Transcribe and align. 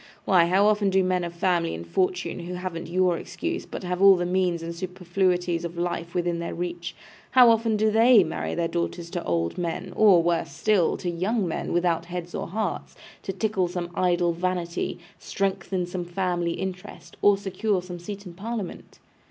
Why, 0.25 0.45
how 0.47 0.65
often 0.65 0.89
do 0.89 1.03
men 1.03 1.23
of 1.23 1.31
family 1.31 1.75
and 1.75 1.85
fortune, 1.85 2.39
who 2.39 2.55
haven't 2.55 2.87
your 2.89 3.19
excuse, 3.19 3.67
but 3.67 3.83
have 3.83 4.01
all 4.01 4.15
the 4.15 4.25
means 4.25 4.63
and 4.63 4.73
superfluities 4.73 5.63
of 5.63 5.77
life 5.77 6.15
within 6.15 6.39
their 6.39 6.55
reach, 6.55 6.95
how 7.29 7.51
often 7.51 7.77
do 7.77 7.91
they 7.91 8.23
marry 8.23 8.55
their 8.55 8.67
daughters 8.67 9.11
to 9.11 9.23
old 9.23 9.59
men, 9.59 9.93
or 9.95 10.23
(worse 10.23 10.53
still) 10.53 10.97
to 10.97 11.09
young 11.11 11.47
men 11.47 11.71
without 11.71 12.05
heads 12.05 12.33
or 12.33 12.47
hearts, 12.47 12.95
to 13.21 13.31
tickle 13.31 13.67
some 13.67 13.91
idle 13.93 14.33
vanity, 14.33 14.97
strengthen 15.19 15.85
some 15.85 16.05
family 16.05 16.53
interest, 16.53 17.15
or 17.21 17.37
secure 17.37 17.79
some 17.83 17.99
seat 17.99 18.25
in 18.25 18.33
Parliament! 18.33 18.97